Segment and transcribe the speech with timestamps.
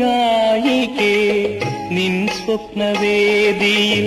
[0.00, 1.14] ഗായികേ
[1.90, 4.06] നിൻ സ്വപ്നവേദിയിൽ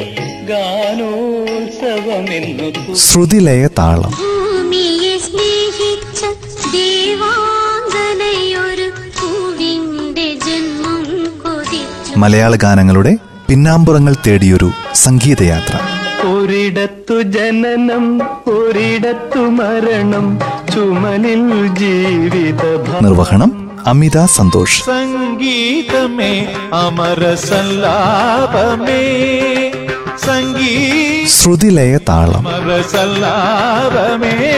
[0.49, 4.12] ഗാനോത്സവമെന്നു ശ്രുതിലയ താളം.
[4.12, 6.21] ഭൂമിയെ സ്നേഹിച്ച
[6.73, 8.87] ദേവാഞ്ജനയൊരു
[9.19, 11.05] പൂവിന്റെ ജന്മം
[11.44, 12.17] കൊതിച്ചു.
[12.17, 13.17] മലയാള ഗാനങ്ങളുടെ
[13.47, 15.76] പിന്നാമ്പുറങ്ങൾ തേടിയൊരു സംഗീതയാത്ര.
[16.27, 20.40] ഒരിടത്തു ജനനം ഒരിടത്തു മരണം
[20.73, 22.63] ചുമലിൽ ജീവിത
[23.03, 23.56] നിർവഹണം
[23.87, 24.85] അമിത സന്തോഷ്.
[24.85, 28.91] സംഗീതമേ അമര സല്ലാപമേ.
[30.25, 32.47] സംഗീത ശ്രുതിലയ താളം.
[32.47, 34.53] അമര സല്ലാപമേ.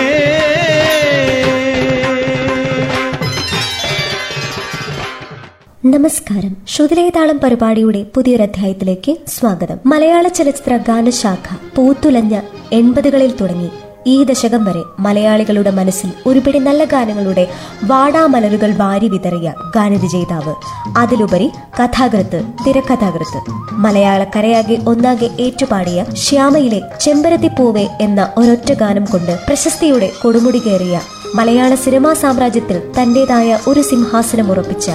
[5.86, 6.58] നമസ്കാരം.
[6.68, 9.78] ശ്രുതിലയതാളം പരിപാടിയുടെ പുതിയൊരധ്യായത്തിലേക്ക് സ്വാഗതം.
[9.86, 12.40] മലയാള ചലച്ചിത്ര ഗാനശാഖ പൂത്തുലഞ്ഞ
[12.74, 13.70] എൺപതുകളിൽ തുടങ്ങി.
[14.08, 17.48] ഈ ദശകം വരെ മലയാളികളുടെ മനസ്സിൽ ഒരുപിടി നല്ല ഗാനങ്ങളുടെ
[17.84, 20.56] വാടാമലരുകൾ വാരി വിതറിയ ഗാനരചയിതാവ്.
[20.98, 23.52] അതിലുപരി കഥാകൃത്ത് തിരക്കഥാകൃത്ത്.
[23.72, 31.02] മലയാള കരയാകെ ഒന്നാകെ ഏറ്റുപാടിയ ശ്യാമയിലെ ചെമ്പരത്തിപ്പൂവെ എന്ന ഒരൊറ്റ ഗാനം കൊണ്ട് പ്രശസ്തിയുടെ കൊടുമുടി കയറിയ
[31.36, 34.90] മലയാള സിനിമാ സാമ്രാജ്യത്തിൽ തന്റേതായ ഒരു സിംഹാസനം ഉറപ്പിച്ച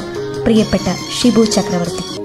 [0.44, 0.88] പ്രിയപ്പെട്ട
[1.20, 2.24] ഷിബു ചക്രവർത്തി.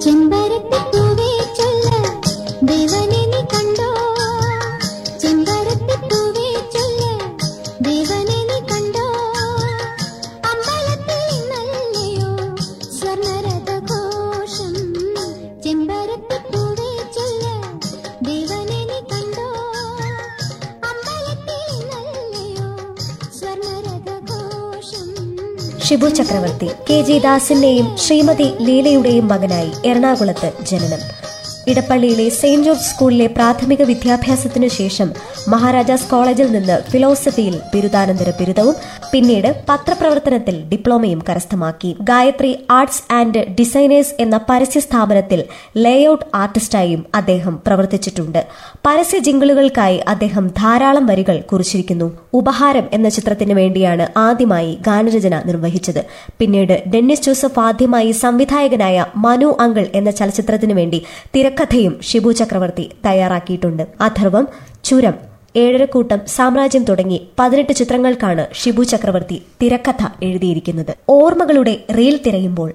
[25.89, 31.01] ഷിബു ചക്രവർത്തി കെ ജി ദാസിന്റെയും ശ്രീമതി ലീലയുടെയും മകനായി എറണാകുളത്ത് ജനനം.
[31.69, 35.09] ഇടപ്പള്ളിയിലെ സെയിന്റ് ജോർജ് സ്കൂളിലെ പ്രാഥമിക വിദ്യാഭ്യാസത്തിനു ശേഷം
[35.47, 38.75] മഹാരാജാസ് കോളേജിൽ നിന്ന് ഫിലോസഫിയിൽ ബിരുദാനന്തര ബിരുദവും
[39.11, 41.95] പിന്നീട് പത്രപ്രവർത്തനത്തിൽ ഡിപ്ലോമയും കരസ്ഥമാക്കി.
[42.01, 45.43] ഗായത്രി ആർട്സ് ആൻഡ് ഡിസൈനേഴ്സ് എന്ന പരസ്യ സ്ഥാപനത്തിൽ
[45.77, 48.41] ലേഔട്ട് ആർട്ടിസ്റ്റായും അദ്ദേഹം പ്രവർത്തിച്ചിട്ടുണ്ട്.
[48.85, 52.07] പരസ്യ ജിങ്കിളുകൾക്കായി അദ്ദേഹം ധാരാളം വരികൾ കുറിച്ചിരിക്കുന്നു.
[52.33, 56.01] ഉപഹാരം എന്ന ചിത്രത്തിന് വേണ്ടിയാണ് ആദ്യമായി ഗാനരചന നിർവഹിച്ചത്.
[56.39, 61.01] പിന്നീട് ഡെന്നിസ് ജോസഫ് ആദ്യമായി സംവിധായകനായ മനു അങ്കിൾ എന്ന ചലച്ചിത്രത്തിനു വേണ്ടി
[61.59, 63.83] തിരക്കഥയും ഷിബു ചക്രവർത്തി തയ്യാറാക്കിയിട്ടുണ്ട്.
[64.01, 64.47] അഥർവം
[64.83, 65.13] ചുരം
[65.55, 70.91] ഏഴരക്കൂട്ടം സാമ്രാജ്യം തുടങ്ങി പതിനെട്ട് ചിത്രങ്ങൾക്കാണ് ഷിബു ചക്രവർത്തി തിരക്കഥ എഴുതിയിരിക്കുന്നത്.
[71.09, 72.71] ഓർമ്മകളുടെ റീൽ തിരയുമ്പോൾ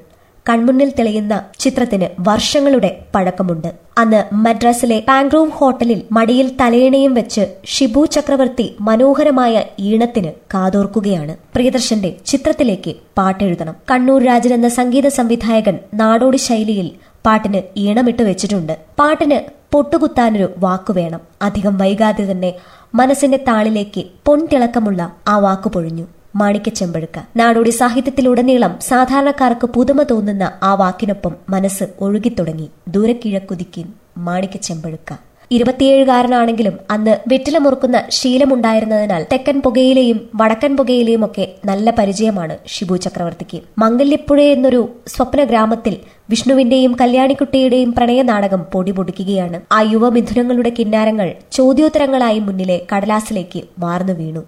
[0.48, 3.70] കൺമുന്നിൽ തെളിയുന്ന ചിത്രത്തിന് വർഷങ്ങളുടെ പഴക്കമുണ്ട്.
[3.98, 11.36] അന്ന് മദ്രാസിലെ പാങ്ക്രൂവ് ഹോട്ടലിൽ മടിയിൽ തലയിണയും വെച്ച് ഷിബു ചക്രവർത്തി മനോഹരമായ ഈണത്തിന് കാതോർക്കുകയാണ്.
[11.54, 13.76] പ്രിയദർശന്റെ ചിത്രത്തിലേക്ക് പാട്ടെഴുതണം.
[13.90, 16.90] കണ്ണൂർ രാജൻ എന്ന സംഗീത സംവിധായകൻ നാടോടി ശൈലിയിൽ
[17.26, 18.78] പാട്ടിന് ഈണമിട്ട് വെച്ചിട്ടുണ്ട്.
[18.98, 19.38] പാട്ടിന്
[19.72, 21.20] പൊട്ടുകുത്താനൊരു വാക്കു വേണം.
[21.42, 22.54] അധികം വൈകാതെ തന്നെ
[22.94, 26.06] മനസ്സിന്റെ താളിലേക്ക് പൊൻതിളക്കമുള്ള ആ വാക്കു പൊഴിഞ്ഞു.
[26.36, 32.70] മാണിക്യച്ചെമ്പഴുക്ക നാടോടി സാഹിത്യത്തിലുടനീളം സാധാരണക്കാർക്ക് പുതുമ തോന്നുന്ന ആ വാക്കിനൊപ്പം മനസ്സ് ഒഴുകിത്തുടങ്ങി.
[32.88, 35.12] ദൂരക്കിഴക്കുതിക്കിൻ മാണിക്യച്ചെമ്പഴുക്ക
[35.50, 43.60] ഇരുപത്തിയേഴുകാരനാണെങ്കിലും അന്ന് വെറ്റില മുറുക്കുന്ന ശീലമുണ്ടായിരുന്നതിനാൽ തെക്കൻ പുകയിലെയും വടക്കൻ പുകയിലെയും ഒക്കെ നല്ല പരിചയമാണ് ഷിബു ചക്രവർത്തിക്ക്.
[43.78, 45.96] മംഗല്യപ്പുഴ എന്നൊരു സ്വപ്ന ഗ്രാമത്തിൽ
[46.30, 49.60] വിഷ്ണുവിന്റെയും കല്യാണിക്കുട്ടിയുടെയും പ്രണയനാടകം പൊടിപൊടിക്കുകയാണ്.
[49.72, 54.44] ആ യുവമിഥുനങ്ങളുടെ കിന്നാരങ്ങൾ ചോദ്യോത്തരങ്ങളായി മുന്നിലെ കടലാസിലേക്ക് വാർന്നു വീണു.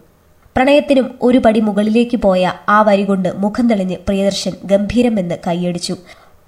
[0.56, 5.96] പ്രണയത്തിനും ഒരു പടി മുകളിലേക്ക് പോയ ആ വരി കൊണ്ട് മുഖം തെളിഞ്ഞ് പ്രിയദർശൻ ഗംഭീരമെന്ന് കൈയടിച്ചു.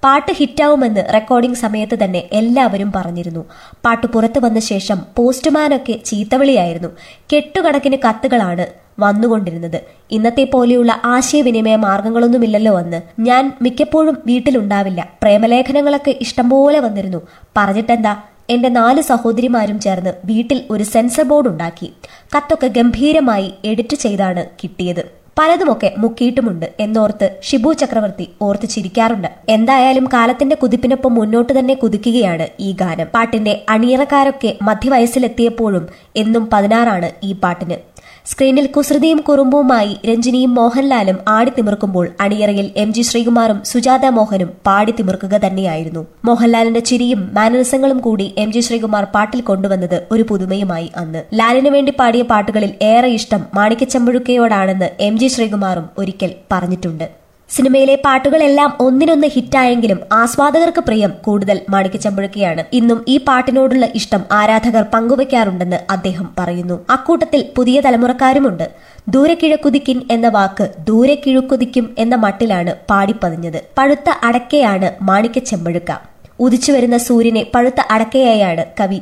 [0.03, 3.45] പാട്ട് ഹിറ്റാവുമെന്ന് റെക്കോർഡിംഗ് സമയത്ത് തന്നെ എല്ലാവരും പറഞ്ഞിരുന്നു.
[3.85, 6.87] പാട്ട് പുറത്തു വന്ന ശേഷം പോസ്റ്റ്മാനൊക്കെ ചീത്തവിളിയായിരുന്നു.
[7.33, 8.67] കെട്ടുകണക്കിന് കത്തുകളാണ്
[8.99, 9.81] വന്നുകൊണ്ടിരുന്നത്.
[10.11, 13.01] ഇന്നത്തെ പോലെയുള്ള ആശയവിനിമയ മാർഗങ്ങളൊന്നുമില്ലല്ലോ അന്ന്.
[13.19, 15.07] ഞാൻ മിക്കപ്പോഴും വീട്ടിലുണ്ടാവില്ല.
[15.21, 17.27] പ്രേമലേഖനങ്ങളൊക്കെ ഇഷ്ടംപോലെ വന്നിരുന്നു.
[17.57, 18.15] പറഞ്ഞിട്ടെന്താ?
[18.49, 21.93] എന്റെ നാല് സഹോദരിമാരും ചേർന്ന് വീട്ടിൽ ഒരു സെൻസർ ബോർഡ് ഉണ്ടാക്കി.
[22.37, 25.18] കത്തൊക്കെ ഗംഭീരമായി എഡിറ്റ് ചെയ്താണ് കിട്ടിയത്.
[25.37, 29.29] പലതുമൊക്കെ മുക്കിയിട്ടുമുണ്ട് എന്നോർത്ത് ഷിബു ചക്രവർത്തി ഓർത്ത് ചിരിക്കാറുണ്ട്.
[29.55, 33.07] എന്തായാലും കാലത്തിന്റെ കുതിപ്പിനൊപ്പം മുന്നോട്ട് തന്നെ കുതിക്കുകയാണ് ഈ ഗാനം.
[33.15, 35.85] പാട്ടിന്റെ അണിയറക്കാരൊക്കെ മധ്യവയസ്സിലെത്തിയപ്പോഴും
[36.23, 37.77] എന്നും പതിനാറാണ് ഈ പാട്ടിന്.
[38.25, 46.07] സ്ക്രീനിൽ കുസൃതിയും കുറുമ്പുമായി രഞ്ജിനിയും മോഹൻലാലും ആടിത്തിമിർക്കുമ്പോൾ അണിയറയിൽ എം ജി ശ്രീകുമാറും സുജാത മോഹനും പാടിത്തിമിർക്കുക തന്നെയായിരുന്നു.
[46.25, 51.23] മോഹൻലാലിന്റെ ചിരിയും മാനരസങ്ങളും കൂടി എം ജി ശ്രീകുമാർ പാട്ടിൽ കൊണ്ടുവന്നത് ഒരു പുതുമയുമായി അന്ന്.
[51.33, 57.18] ലാലിനു വേണ്ടി പാടിയ പാട്ടുകളിൽ ഏറെ ഇഷ്ടം മാണിക്കച്ചമ്പുഴുക്കയോടാണെന്ന് എം ജി ശ്രീകുമാറും ഒരിക്കൽ പറഞ്ഞിട്ടുണ്ട്.
[57.49, 66.27] സിനിമയിലെ പാട്ടുകളെല്ലാം ഒന്നിനൊന്ന് ഹിറ്റായെങ്കിലും ആസ്വാദകർക്ക് പ്രിയം കൂടുതൽ മാണിക്യച്ചമ്പഴുക്കയാണ് ഇന്നും ഈ പാട്ടിനോടുള്ള ഇഷ്ടം ആരാധകർ പങ്കുവയ്ക്കാറുണ്ടെന്ന് അദ്ദേഹം
[66.39, 66.77] പറയുന്നു.
[66.95, 68.65] അക്കൂട്ടത്തിൽ പുതിയ തലമുറക്കാരുമുണ്ട്.
[69.09, 73.59] ദൂരെ കിഴക്കുതിക്കിൻ എന്ന വാക്ക് ദൂരെ കിഴക്കുതിക്കും എന്ന മട്ടിലാണ് പാടിപ്പതിഞ്ഞത്.
[73.77, 75.91] പഴുത്ത അടക്കയാണ് മാണിക്യച്ചെമ്പഴുക്ക
[76.39, 78.99] ഉദിച്ചുവരുന്ന സൂര്യനെ പഴുത്ത അടക്കയായാണ് കവി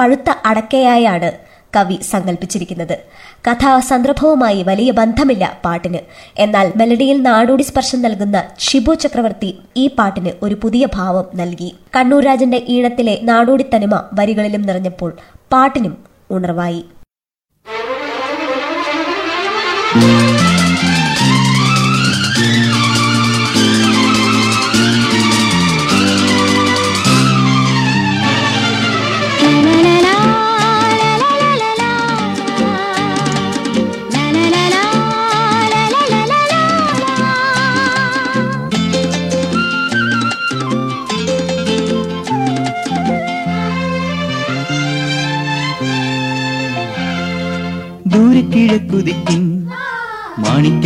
[0.00, 1.28] പഴുത്ത അടക്കയായാണ്
[1.76, 2.94] കവി സങ്കല്പിച്ചിരിക്കുന്നത്
[3.48, 6.00] കഥാസന്ദർഭവുമായി വലിയ ബന്ധമില്ല പാട്ടിന്.
[6.44, 11.70] എന്നാൽ മെലഡിയിൽ നാടോടി സ്പർശം നൽകുന്ന ഷിബു ചക്രവർത്തി ഈ പാട്ടിന് ഒരു പുതിയ ഭാവം നൽകി.
[11.96, 15.12] കണ്ണൂർ രാജന്റെ ഈണത്തിലെ നാടോടി തനിമ വരികളിലും നിറഞ്ഞപ്പോൾ
[15.52, 15.96] പാട്ടിനും
[16.30, 16.82] ഉണർവായി.
[20.00, 20.25] ദൂരെ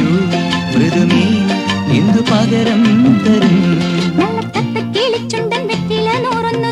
[0.00, 0.12] പറയൂ
[0.72, 1.24] മൃദുനീ
[1.98, 2.82] എന്തു പകരം
[3.24, 3.56] തരും?
[4.18, 6.70] നല്ല തത്ത കിളിച്ചുണ്ടൻ വെറ്റില നൂറൊന്നു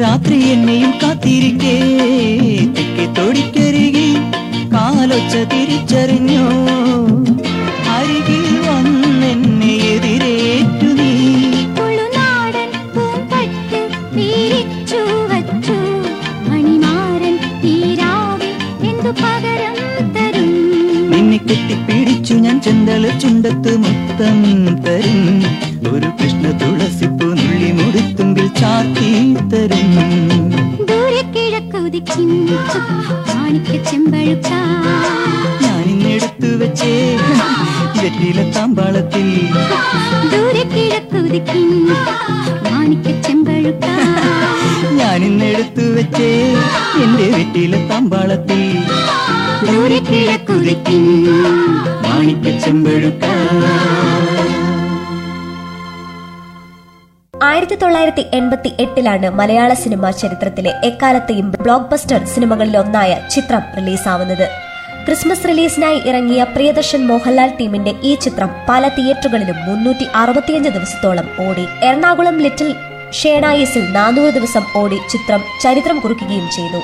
[0.00, 1.74] രാത്രി എന്നെയും കാത്തിരിക്കേ.
[2.76, 4.10] തെക്കെ തൊടിക്കരികിൽ
[4.74, 6.44] കാലൊച്ച തിരിച്ചറിഞ്ഞോ.
[7.88, 11.10] അരികിൽ വന്നെന്നെ എതിരേറ്റു നീ.
[21.10, 24.42] നിന്നെ കെട്ടിപ്പിടിച്ചു ഞാൻ ചെന്തല ചുണ്ടത്ത് മുത്തം
[24.84, 25.67] തരും.
[29.52, 29.90] തരും.
[30.88, 32.30] ദൂരെ കിഴക്കുതിക്കും
[33.28, 34.50] മാണിക്ക ചെമ്പഴുക്ക
[35.64, 36.92] ഞാനിന്നെടുത്തു വെച്ചേ
[38.54, 39.28] താമ്പാളത്തിൽ.
[40.32, 41.68] ദൂരക്കിഴക്കുതിക്കും
[45.00, 46.30] ഞാനിന്നെടുത്തു വെച്ചേ
[47.04, 48.64] എന്റെ വെറ്റില താമ്പാളത്തിൽ.
[49.66, 51.06] ദൂരെ കിഴക്കുതിക്കും
[57.48, 64.48] ആയിരത്തി തൊള്ളായിരത്തി എൺപത്തി എട്ടിലാണ് മലയാള സിനിമാ ചരിത്രത്തിലെ എക്കാലത്തെയും ബ്ലോക്ക് ബസ്റ്റർ സിനിമകളിലൊന്നായ ചിത്രം റിലീസാവുന്നത്.
[65.06, 71.66] ക്രിസ്മസ് റിലീസിനായി ഇറങ്ങിയ പ്രിയദർശൻ മോഹൻലാൽ ടീമിന്റെ ഈ ചിത്രം പല തിയേറ്ററുകളിലും മുന്നൂറ്റി അറുപത്തിയഞ്ച് ദിവസത്തോളം ഓടി.
[71.82, 72.74] എറണാകുളം ലിറ്റിൽ
[73.12, 76.82] ഷേണായിസിൽ നാനൂറ് ദിവസം ഓടി ചിത്രം ചരിത്രം കുറിക്കുകയും ചെയ്തു.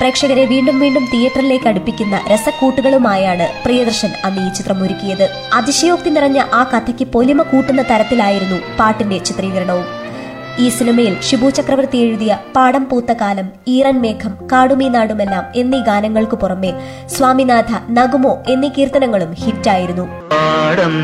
[0.00, 5.24] പ്രേക്ഷകരെ വീണ്ടും വീണ്ടും തിയേറ്ററിലേക്ക് അടുപ്പിക്കുന്ന രസക്കൂട്ടുകളുമായാണ് പ്രിയദർശൻ അന്ന് ഈ ചിത്രം ഒരുക്കിയത്.
[5.52, 9.97] അതിശയോക്തി നിറഞ്ഞ ആ കഥയ്ക്ക് പൊലിമ കൂട്ടുന്ന തരത്തിലായിരുന്നു പാട്ടിന്റെ ചിത്രീകരണവും.
[10.58, 16.72] ഈ സിനിമയിൽ ഷിബു ചക്രവർത്തി എഴുതിയ പാടം പൂത്ത കാലം ഈറൻ മേഘം കാടുമീ നാടുമെല്ലാം എന്നീ ഗാനങ്ങൾക്ക് പുറമെ
[17.06, 20.02] സ്വാമിനാഥ നഗുമോ എന്നീ കീർത്തനങ്ങളും ഹിറ്റായിരുന്നു.
[20.30, 20.96] പാടം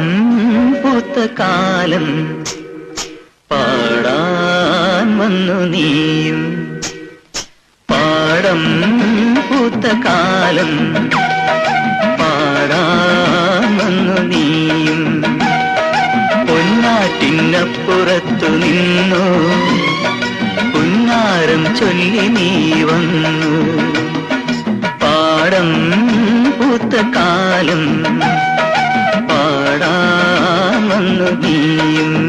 [0.83, 2.07] പൂത്ത കാലം
[3.51, 5.19] പാടാൻ
[5.71, 6.41] നീയും.
[7.91, 8.63] പാടം
[9.49, 10.73] പൂത്ത കാലം
[14.29, 15.34] നീയും.
[17.15, 19.25] പൊന്നാട്ടിനപ്പുറത്തു നിന്നു.
[20.73, 23.55] പുന്നാരം ചൊല്ലി നീ വന്നു.
[24.87, 25.71] പാടം
[26.59, 28.05] പൂത്ത കാലം
[29.29, 32.24] പാടാമെന്നു നീയും.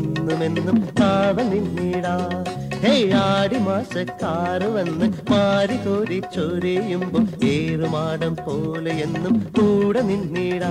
[0.00, 2.16] എന്നുമെന്നും കാവൽ നിന്നിടാ
[2.84, 2.92] ഹേ
[3.22, 10.70] ആടിമാസക്കാറ് വന്ന് മാറി കോരി ചൊരിയുമ്പോ ഏറുമാടം പോലെ എന്നും കൂടെ നിന്നിടാ.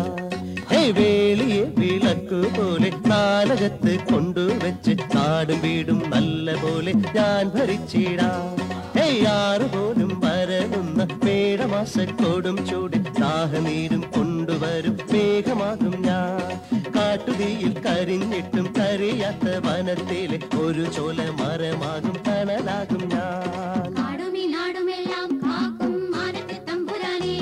[0.71, 8.31] ഹേ വേളിയെ വിളക്കു പോലെ നാലകത്ത് കൊണ്ടുവച്ച് കാടും വീടും നല്ല പോലെ ഞാൻ ഭരിച്ചിടാ.
[8.97, 16.49] ഹേ ആറ് പോലും വരകുന്ന മേടമാസക്കോടും ചൂടി ദാഹനീരും കൊണ്ടുവരും മേഘമാകും ഞാൻ.
[17.08, 27.36] കാട്ടുതീയിൽ കരിഞ്ഞിട്ടും കരയാത്ത വനത്തിലെ ഒരു ചോല മരമാകും തണലാകും ഞാൻ കാടുമി നാടുമെല്ലാം കാക്കും മാനത്തെ തമ്പുരാനെ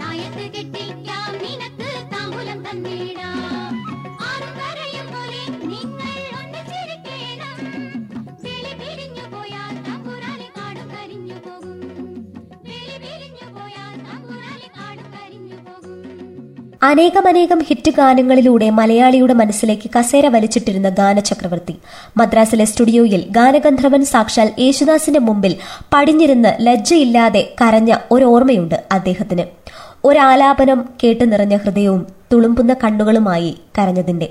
[0.00, 3.41] തായത്ത് കെട്ടിക്കാം നിനക്ക് താമ്പൂലം തന്നിടാം
[16.85, 21.75] അനേകമനേകം ഹിറ്റ് ഗാനങ്ങളിലൂടെ മലയാളിയുടെ മനസ്സിലേക്ക് കസേര വലിച്ചിട്ടിരുന്ന ഗാനചക്രവർത്തി.
[22.17, 25.53] മദ്രാസിലെ സ്റ്റുഡിയോയിൽ ഗാനഗന്ധർവൻ സാക്ഷാൽ യേശുദാസിന്റെ മുമ്പിൽ
[25.93, 29.45] പടിഞ്ഞിരുന്ന് ലജ്ജയില്ലാതെ കരഞ്ഞ ഒരോർമ്മയുണ്ട് അദ്ദേഹത്തിന്.
[30.05, 34.29] ഒരാലാപനം കേട്ട് നിറഞ്ഞ ഹൃദയവും തുളുമ്പുന്ന കണ്ണുകളുമായി കരഞ്ഞതിന്റെ.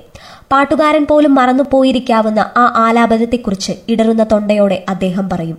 [0.53, 5.59] പാട്ടുകാരൻ പോലും മറന്നുപോയിരിക്കാവുന്ന ആ ആലാപനത്തെക്കുറിച്ച് ഇടറുന്ന തൊണ്ടയോടെ അദ്ദേഹം പറയും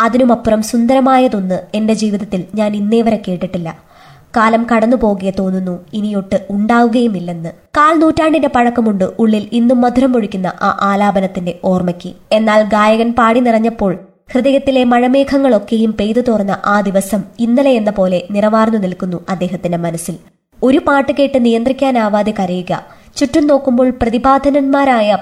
[0.00, 3.87] അതിനുമപ്പുറം സുന്ദരമായതൊന്ന് എന്റെ ജീവിതത്തിൽ ഞാൻ ഇന്നേ വരെ കേട്ടിട്ടില്ല.
[4.36, 5.84] കാലം കടന്നു കടന്നുപോകെ തോന്നുന്നു.
[5.92, 7.48] ഇനിയൊട്ട് ഉണ്ടാവുകയുമില്ലെന്ന്.
[7.76, 12.12] കാൽ നൂറ്റാണ്ടിന്റെ പഴക്കമുണ്ട് ഉള്ളിൽ ഇന്നും മധുരം പൊഴിക്കുന്ന ആ ആലാപനത്തിന്റെ ഓർമ്മയ്ക്ക്.
[12.32, 13.98] എന്നാൽ ഗായകൻ പാടി നിറഞ്ഞപ്പോൾ
[14.32, 20.16] ഹൃദയത്തിലെ മഴമേഘങ്ങളൊക്കെയും പെയ്തു തോർന്ന ആ ദിവസം ഇന്നലെ എന്ന പോലെ നിറവാർന്നു നിൽക്കുന്നു അദ്ദേഹത്തിന്റെ മനസ്സിൽ.
[20.62, 22.82] ഒരു പാട്ട് കേട്ട് നിയന്ത്രിക്കാനാവാതെ കരയുക.
[23.16, 25.18] ചുറ്റും നോക്കുമ്പോൾ പ്രതിപാദനന്മാരായ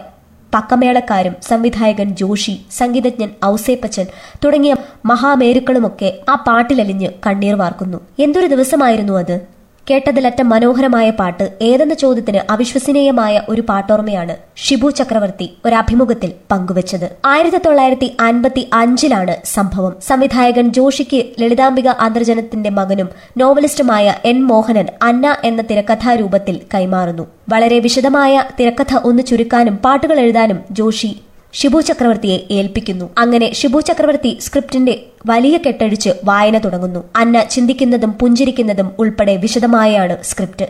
[0.57, 4.07] പക്കമേളക്കാരും സംവിധായകൻ ജോഷി സംഗീതജ്ഞൻ ഔസേപ്പച്ചൻ
[4.45, 7.99] തുടങ്ങിയ മഹാമേരുക്കളുമൊക്കെ ആ പാട്ടിലലിഞ്ഞ് കണ്ണീർ വാർക്കുന്നു.
[8.19, 9.56] എന്തൊരു ദിവസമായിരുന്നു അത്?
[9.91, 17.07] കേട്ടതിലറ്റ മനോഹരമായ പാട്ട് ഏതെന്ന ചോദ്യത്തിന് അവിശ്വസനീയമായ ഒരു പാട്ടോർമ്മയാണ് ഷിബു ചക്രവർത്തി ഒരു അഭിമുഖത്തിൽ പങ്കുവച്ചത്.
[17.25, 19.95] ആയിരത്തി തൊള്ളായിരത്തി അൻപത്തി അഞ്ചിലാണ് സംഭവം.
[20.07, 27.27] സംവിധായകൻ ജോഷിക്ക് ലളിതാംബിക അന്തർജനത്തിന്റെ മകനും നോവലിസ്റ്റുമായ എൻ മോഹനൻ അന്ന എന്ന തിരക്കഥാരൂപത്തിൽ കൈമാറുന്നു.
[27.49, 31.13] വളരെ വിശദമായ തിരക്കഥ ഒന്ന് ചുരുക്കാനും പാട്ടുകൾ എഴുതാനും ജോഷി
[31.59, 33.11] ഷിബു ചക്രവർത്തിയെ ഏൽപ്പിക്കുന്നു.
[33.19, 37.05] അങ്ങനെ ഷിബു ചക്രവർത്തി സ്ക്രിപ്റ്റിന്റെ വലിയ കെട്ടഴിച്ച് വായന തുടങ്ങുന്നു.
[37.17, 40.67] അന്ന ചിന്തിക്കുന്നതും പുഞ്ചിരിക്കുന്നതും ഉൾപ്പെടെ വിശദമായാണ് സ്ക്രിപ്റ്റ്.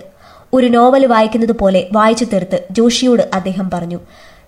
[0.53, 3.99] ഒരു നോവൽ വായിക്കുന്നത് പോലെ വായിച്ചു തീർത്ത് ജോഷിയോട് അദ്ദേഹം പറഞ്ഞു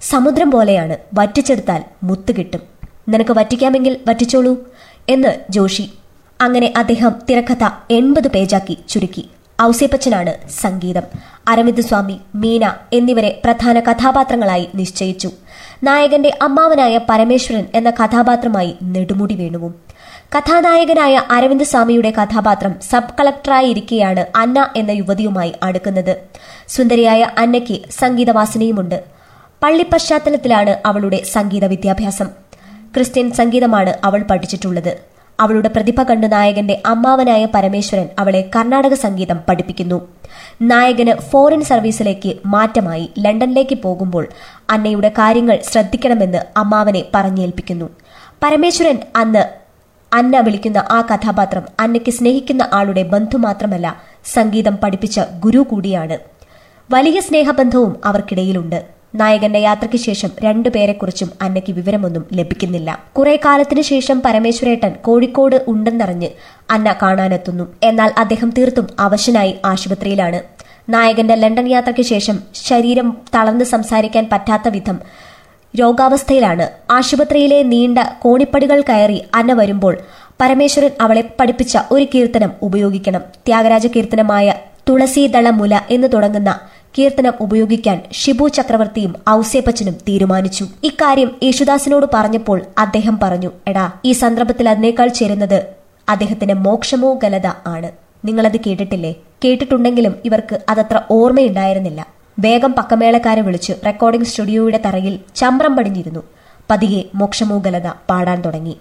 [0.03, 2.61] സമുദ്രം പോലെയാണ് വറ്റിച്ചെടുത്താൽ മുത്ത് കിട്ടും.
[3.09, 4.55] നിനക്ക് വറ്റിക്കാമെങ്കിൽ വറ്റിച്ചോളൂ
[5.09, 5.91] എന്ന് ജോഷി.
[6.41, 9.29] അങ്ങനെ അദ്ദേഹം തിരക്കഥ എൺപത് പേജാക്കി ചുരുക്കി.
[9.63, 11.03] ഔസേപ്പച്ചനാണ് സംഗീതം.
[11.49, 15.31] അരവിന്ദ് സ്വാമി മീന എന്നിവരെ പ്രധാന കഥാപാത്രങ്ങളായി നിശ്ചയിച്ചു.
[15.85, 19.75] നായകന്റെ അമ്മാവനായ പരമേശ്വരൻ എന്ന കഥാപാത്രമായി നെടുമുടി വേണുവും.
[20.39, 26.17] കഥാനായകനായ അരവിന്ദ് സ്വാമിയുടെ കഥാപാത്രം സബ് കളക്ടറായിരിക്കെയാണ് അന്ന എന്ന യുവതിയുമായി അടുക്കുന്നത്.
[26.69, 29.05] സുന്ദരിയായ അന്നയ്ക്ക് സംഗീതവാസനയുമുണ്ട്.
[29.63, 32.29] പള്ളി പശ്ചാത്തലത്തിലാണ് അവളുടെ സംഗീത വിദ്യാഭ്യാസം.
[32.95, 35.18] ക്രിസ്ത്യൻ സംഗീതമാണ് അവൾ പഠിച്ചിട്ടുള്ളത്.
[35.41, 40.09] അവളുടെ പ്രതിഭ കണ്ട് നായകന്റെ അമ്മാവനായ പരമേശ്വരൻ അവളെ കർണാടക സംഗീതം പഠിപ്പിക്കുന്നു.
[40.63, 44.29] നായകന് ഫോറിൻ സർവീസിലേക്ക് മാറ്റമായി ലണ്ടനിലേക്ക് പോകുമ്പോൾ
[44.71, 47.89] അന്നയുടെ കാര്യങ്ങൾ ശ്രദ്ധിക്കണമെന്ന് അമ്മാവനെ പറഞ്ഞേൽപ്പിക്കുന്നു.
[48.43, 49.45] പരമേശ്വരൻ അന്ന്
[50.13, 56.19] അന്ന വിളിക്കുന്ന ആ കഥാപാത്രം അന്നയ്ക്ക് സ്നേഹിക്കുന്ന ആളുടെ ബന്ധു മാത്രമല്ല സംഗീതം പഠിപ്പിച്ച ഗുരു കൂടിയാണ്.
[56.91, 58.98] വലിയ സ്നേഹബന്ധവും അവർക്കിടയിലുണ്ട്.
[59.15, 62.99] നായകന്റെ യാത്രയ്ക്ക് ശേഷം രണ്ടുപേരെക്കുറിച്ചും അന്നയ്ക്ക് വിവരമൊന്നും ലഭിക്കുന്നില്ല.
[63.19, 66.29] കുറെ കാലത്തിനു ശേഷം പരമേശ്വരേട്ടൻ കോഴിക്കോട് ഉണ്ടെന്നറിഞ്ഞ്
[66.71, 67.75] അന്ന കാണാനെത്തുന്നു.
[67.83, 70.43] എന്നാൽ അദ്ദേഹം തീർത്തും അവശനായി ആശുപത്രിയിലാണ്.
[70.89, 74.99] നായകന്റെ ലണ്ടൻ യാത്രയ്ക്ക് ശേഷം ശരീരം തളർന്ന് സംസാരിക്കാൻ പറ്റാത്ത വിധം
[75.81, 76.71] രോഗാവസ്ഥയിലാണ്.
[76.91, 79.99] ആശുപത്രിയിലെ നീണ്ട കോണിപ്പടികൾ കയറി അന്ന വരുമ്പോൾ
[80.41, 83.21] പരമേശ്വരൻ അവളെ പഠിപ്പിച്ച ഒരു കീർത്തനം ഉപയോഗിക്കണം.
[83.47, 84.55] ത്യാഗരാജ കീർത്തനമായ
[84.89, 86.61] തുളസീദള മുല എന്ന് തുടങ്ങുന്ന
[86.95, 90.65] കീർത്തനം ഉപയോഗിക്കാൻ ഷിബു ചക്രവർത്തിയും ഔസേപ്പച്ചനും തീരുമാനിച്ചു.
[90.85, 95.59] ഇക്കാര്യം യേശുദാസിനോട് പറഞ്ഞപ്പോൾ അദ്ദേഹം പറഞ്ഞു എടാ ഈ സന്ദർഭത്തിൽ അതിനേക്കാൾ ചേരുന്നത്
[96.09, 97.91] അദ്ദേഹത്തിന്റെ മോക്ഷമോ ഗലത ആണ്.
[98.25, 99.13] നിങ്ങളത് കേട്ടിട്ടില്ലേ?
[99.45, 102.07] കേട്ടിട്ടുണ്ടെങ്കിലും ഇവർക്ക് അതത്ര ഓർമ്മയുണ്ടായിരുന്നില്ല.
[102.39, 106.23] വേഗം പക്കമേളക്കാരെ വിളിച്ച് റെക്കോർഡിംഗ് സ്റ്റുഡിയോയുടെ തറയിൽ ചമ്രം പടിഞ്ഞിരുന്നു.
[106.71, 108.77] പതിയെ മോക്ഷമോഗലത പാടാൻ തുടങ്ങി.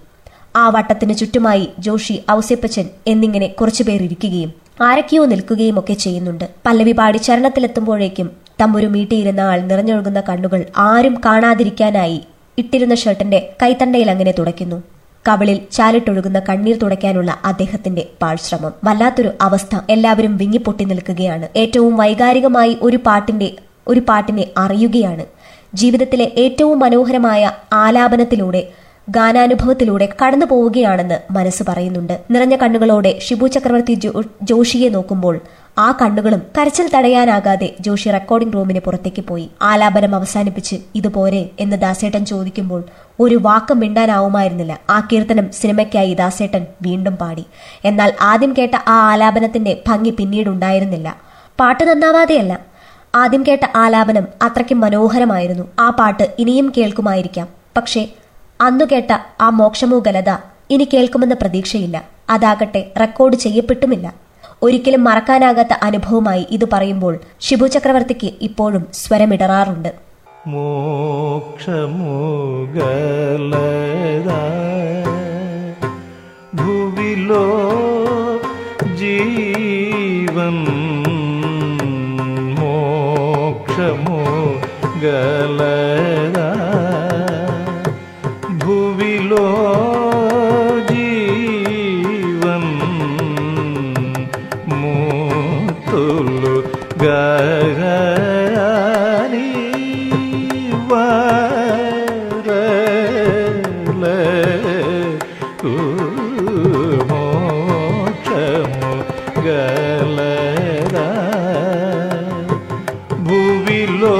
[0.55, 6.49] ആ വട്ടത്തിന് ചുറ്റുമായി ജോഷി ഔസേപ്പച്ചൻ എന്നിങ്ങനെ കുറച്ചുപേർ ഇരിക്കുകയും ആരൊക്കെയോ നിൽക്കുകയും ഒക്കെ ചെയ്യുന്നുണ്ട്.
[6.65, 8.31] പല്ലവി പാടി ചരണത്തിലെത്തുമ്പോഴേക്കും
[8.61, 12.21] തമ്പുരു മീട്ടിയിരുന്ന ആൾ നിറഞ്ഞൊഴുകുന്ന കണ്ണുകൾ ആരും കാണാതിരിക്കാനായി
[12.57, 14.83] ഇട്ടിരുന്ന ഷർട്ടിന്റെ കൈത്തണ്ടയിൽ അങ്ങനെ തുടയ്ക്കുന്നു.
[15.27, 18.73] കവിളിൽ ചാലിട്ടൊഴുകുന്ന കണ്ണീർ തുടയ്ക്കാനുള്ള അദ്ദേഹത്തിന്റെ പാഴ്ശ്രമം.
[18.83, 21.47] വല്ലാത്തൊരു അവസ്ഥ എല്ലാവരും വിങ്ങിപ്പൊട്ടി നിൽക്കുകയാണ്.
[21.55, 23.55] ഏറ്റവും വൈകാരികമായി ഒരു പാട്ടിന്റെ
[23.87, 25.25] ഒരു പാട്ടിനെ അറിയുകയാണ്.
[25.73, 28.67] ജീവിതത്തിലെ ഏറ്റവും മനോഹരമായ ആലാപനത്തിലൂടെ
[29.09, 32.19] ഗാനാനുഭവത്തിലൂടെ കടന്നു പോവുകയാണെന്ന് മനസ്സ് പറയുന്നുണ്ട്.
[32.31, 33.93] നിറഞ്ഞ കണ്ണുകളോടെ ഷിബു ചക്രവർത്തി
[34.41, 35.39] ജോഷിയെ നോക്കുമ്പോൾ
[35.77, 39.49] ആ കണ്ണുകളും കരച്ചിൽ തടയാനാകാതെ ജോഷി റെക്കോർഡിംഗ് റൂമിന് പുറത്തേക്ക് പോയി.
[39.61, 42.83] ആലാപനം അവസാനിപ്പിച്ച് ഇതുപോരെ എന്ന് ദാസേട്ടൻ ചോദിക്കുമ്പോൾ
[43.19, 44.79] ഒരു വാക്ക് മിണ്ടാനാവുമായിരുന്നില്ല.
[44.89, 47.45] ആ കീർത്തനം സിനിമയ്ക്കായി ദാസേട്ടൻ വീണ്ടും പാടി.
[47.85, 51.15] എന്നാൽ ആദ്യം കേട്ട ആ ആലാപനത്തിന്റെ ഭംഗി പിന്നീടുണ്ടായിരുന്നില്ല.
[51.59, 52.59] പാട്ട് നന്നാവാതെയല്ല.
[53.15, 55.63] ആദ്യം കേട്ട ആലാപനം അത്രയ്ക്കും മനോഹരമായിരുന്നു.
[55.79, 57.47] ആ പാട്ട് ഇനിയും കേൾക്കുമായിരിക്കാം.
[57.77, 58.07] പക്ഷേ
[58.61, 60.29] അന്നു കേട്ട ആ മോക്ഷമോ ഗലത
[60.69, 62.03] ഇനി കേൾക്കുമെന്ന പ്രതീക്ഷയില്ല.
[62.29, 64.15] അതാകട്ടെ റെക്കോർഡ് ചെയ്യപ്പെട്ടുമില്ല.
[64.61, 69.93] ഒരിക്കലും മറക്കാനാകാത്ത അനുഭവമായി ഇത് പറയുമ്പോൾ ഷിബു ചക്രവർത്തിക്ക് ഇപ്പോഴും സ്വരമിടറാറുണ്ട്.
[70.47, 71.77] മോക്ഷമുഗലത
[76.55, 77.45] ഭുവിലോ
[78.95, 80.57] ജീവൻ
[82.55, 84.21] മോക്ഷമോ
[113.79, 114.13] ഭുവിലോ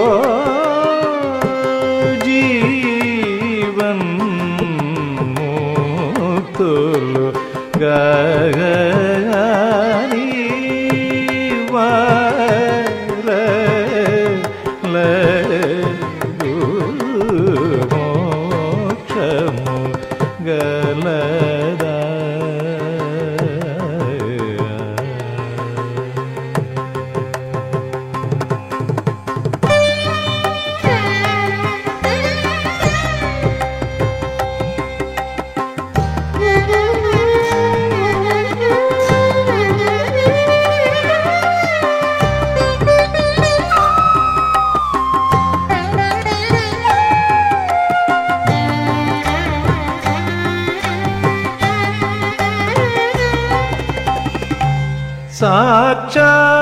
[55.40, 56.57] साक्षा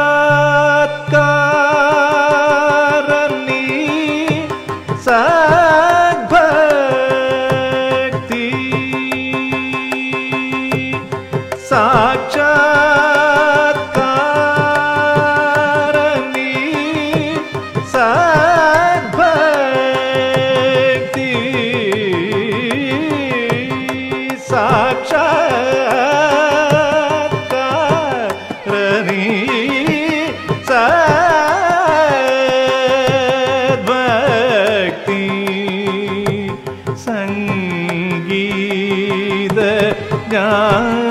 [40.35, 41.04] സംഗീത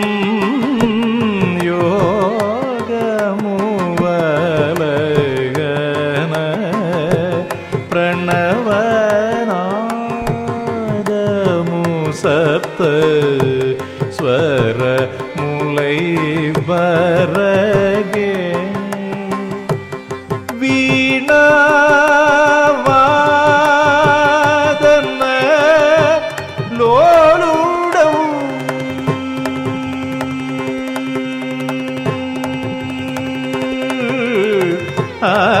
[35.21, 35.60] ആ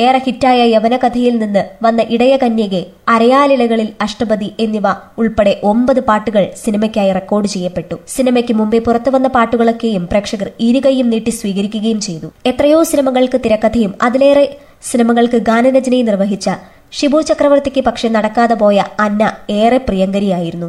[0.00, 4.82] ഏറെ ഹിറ്റായ യവനകഥയിൽ നിന്ന് വന്ന ഇടയകന്യകെ അരയാലിളകളിൽ അഷ്ടപതി എന്നിവ
[5.18, 7.98] ഉൾപ്പെടെ ഒമ്പത് പാട്ടുകൾ സിനിമയ്ക്കായി റെക്കോർഡ് ചെയ്യപ്പെട്ടു.
[8.08, 12.30] സിനിമയ്ക്ക് മുമ്പേ പുറത്തുവന്ന പാട്ടുകളൊക്കെയും പ്രേക്ഷകർ ഇരുകൈയും നീട്ടി സ്വീകരിക്കുകയും ചെയ്തു.
[12.46, 14.56] എത്രയോ സിനിമകൾക്ക് തിരക്കഥയും അതിലേറെ
[14.90, 16.48] സിനിമകൾക്ക് ഗാനരചനയും നിർവഹിച്ച
[16.96, 19.22] ഷിബു ചക്രവർത്തിക്ക് പക്ഷെ നടക്കാതെ പോയ അന്ന
[19.60, 20.68] ഏറെ പ്രിയങ്കരിയായിരുന്നു.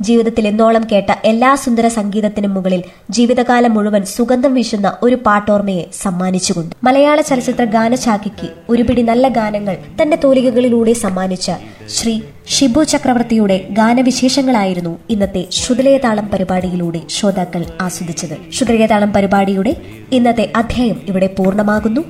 [0.00, 6.72] ജീവിതത്തിൽ എന്നോളം കേട്ട എല്ലാ സുന്ദര സംഗീതത്തിനും മുകളിൽ ജീവിതകാലം മുഴുവൻ സുഗന്ധം വീശുന്ന ഒരു പാട്ടോർമ്മയെ സമ്മാനിച്ചുകൊണ്ട്.
[6.84, 11.50] മലയാള ചലച്ചിത്ര ഗാനശാഖയ്ക്ക് ഒരുപിടി നല്ല ഗാനങ്ങൾ തന്റെ തൂലികകളിലൂടെ സമ്മാനിച്ച
[11.96, 12.14] ശ്രീ
[12.56, 18.36] ഷിബു ചക്രവർത്തിയുടെ ഗാനവിശേഷങ്ങളായിരുന്നു ഇന്നത്തെ ശ്രുതലയതാളം പരിപാടിയിലൂടെ ശ്രോതാക്കൾ ആസ്വദിച്ചത്.
[18.52, 19.74] ശ്രുതലയതാളം പരിപാടിയുടെ
[20.12, 22.04] ഇന്നത്തെ അധ്യായം ഇവിടെ പൂർണമാകുന്നു.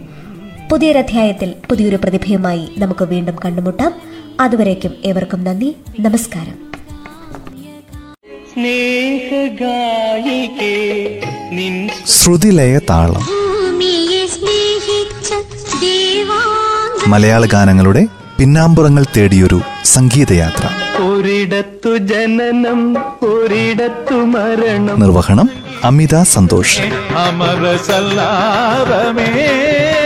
[0.70, 3.94] പുതിയൊരധ്യായത്തിൽ പുതിയൊരു പ്രതിഭയുമായി നമുക്ക് വീണ്ടും കണ്ടുമുട്ടാം.
[4.40, 5.76] അതുവരേക്കും ഏവർക്കും നന്ദി.
[6.00, 6.66] നമസ്കാരം.
[12.06, 13.26] ശ്രുതിലയ താളം.
[17.06, 18.06] മലയാള ഗാനങ്ങളുടെ
[18.38, 20.68] പിന്നാമ്പുറങ്ങൾ തേടിയൊരു സംഗീതയാത്ര.
[21.02, 25.00] ഒരിടത്തു ജനനം ഒരിടത്തു മരണം.
[25.00, 25.50] നിർവഹണം
[25.84, 26.78] അമിത സന്തോഷ്.
[27.16, 30.02] അമര സല്ലാപമേ